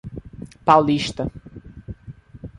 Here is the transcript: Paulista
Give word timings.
Paulista 0.67 1.23